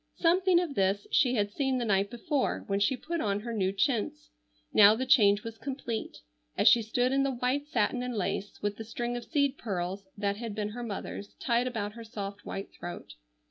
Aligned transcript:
Something 0.15 0.59
of 0.59 0.73
this 0.73 1.05
she 1.11 1.35
had 1.35 1.51
seen 1.51 1.77
the 1.77 1.85
night 1.85 2.09
before 2.09 2.63
when 2.65 2.79
she 2.79 2.97
put 2.97 3.21
on 3.21 3.41
her 3.41 3.53
new 3.53 3.71
chintz; 3.71 4.31
now 4.73 4.95
the 4.95 5.05
change 5.05 5.43
was 5.43 5.59
complete, 5.59 6.17
as 6.57 6.67
she 6.67 6.81
stood 6.81 7.11
in 7.11 7.21
the 7.21 7.29
white 7.35 7.67
satin 7.67 8.01
and 8.01 8.15
lace 8.17 8.63
with 8.63 8.77
the 8.77 8.83
string 8.83 9.15
of 9.15 9.25
seed 9.25 9.59
pearls 9.59 10.07
that 10.17 10.37
had 10.37 10.55
been 10.55 10.69
her 10.69 10.81
mother's 10.81 11.35
tied 11.35 11.67
about 11.67 11.93
her 11.93 12.03
soft 12.03 12.47
white 12.47 12.71
throat. 12.71 13.13